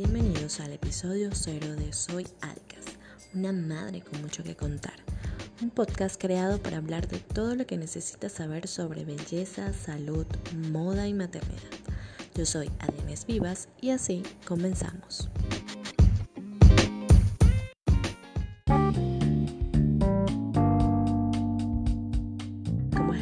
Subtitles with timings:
[0.00, 2.84] Bienvenidos al episodio 0 de Soy Alcas,
[3.34, 4.94] una madre con mucho que contar.
[5.60, 10.24] Un podcast creado para hablar de todo lo que necesitas saber sobre belleza, salud,
[10.70, 11.58] moda y maternidad.
[12.36, 15.28] Yo soy Adienes Vivas y así comenzamos.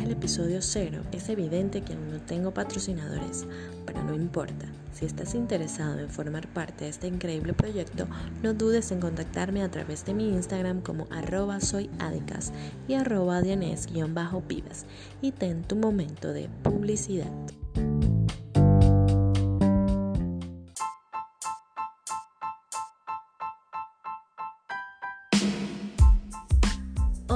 [0.06, 3.44] El episodio 0, es evidente que aún no tengo patrocinadores,
[3.84, 4.66] pero no importa.
[4.92, 8.06] Si estás interesado en formar parte de este increíble proyecto,
[8.42, 12.52] no dudes en contactarme a través de mi Instagram como arroba soyadicas
[12.86, 14.86] y arroba dianes-pibas
[15.20, 17.32] y ten tu momento de publicidad.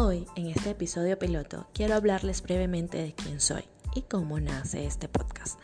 [0.03, 3.65] Hoy, en este episodio piloto, quiero hablarles brevemente de quién soy
[3.95, 5.61] y cómo nace este podcast.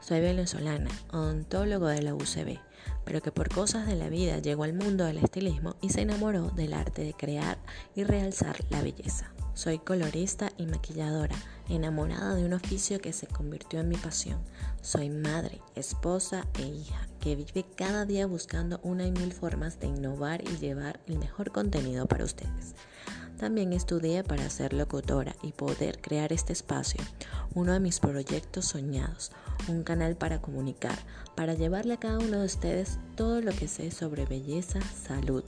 [0.00, 2.58] Soy venezolana, ontólogo de la UCB,
[3.06, 6.50] pero que por cosas de la vida llegó al mundo del estilismo y se enamoró
[6.50, 7.56] del arte de crear
[7.94, 9.32] y realzar la belleza.
[9.54, 11.36] Soy colorista y maquilladora,
[11.70, 14.40] enamorada de un oficio que se convirtió en mi pasión.
[14.82, 19.86] Soy madre, esposa e hija, que vive cada día buscando una y mil formas de
[19.86, 22.74] innovar y llevar el mejor contenido para ustedes.
[23.40, 27.02] También estudié para ser locutora y poder crear este espacio,
[27.54, 29.32] uno de mis proyectos soñados,
[29.66, 30.98] un canal para comunicar,
[31.36, 35.42] para llevarle a cada uno de ustedes todo lo que sé sobre belleza, salud,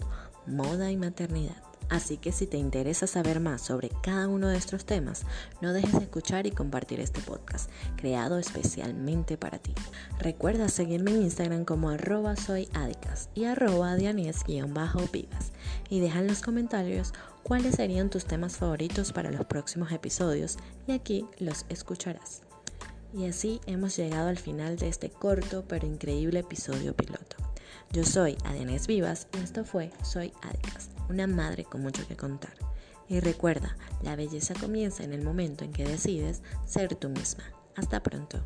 [0.47, 1.72] moda y maternidad.
[1.93, 5.27] Así que si te interesa saber más sobre cada uno de estos temas,
[5.61, 9.75] no dejes de escuchar y compartir este podcast, creado especialmente para ti.
[10.19, 15.53] Recuerda seguirme en Instagram como arroba soyadicas y arroba dianes-pibas
[15.91, 17.13] y deja en los comentarios
[17.43, 20.57] cuáles serían tus temas favoritos para los próximos episodios
[20.87, 22.41] y aquí los escucharás.
[23.13, 27.37] Y así hemos llegado al final de este corto pero increíble episodio piloto.
[27.93, 32.55] Yo soy Adenes Vivas y esto fue Soy Adicas, una madre con mucho que contar.
[33.09, 37.45] Y recuerda, la belleza comienza en el momento en que decides ser tú misma.
[37.77, 38.41] Hasta pronto.